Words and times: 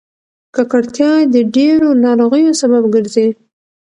ککړتیا 0.55 1.11
د 1.33 1.35
ډېرو 1.55 1.89
ناروغیو 2.05 2.57
سبب 2.61 2.83
ګرځي. 2.95 3.27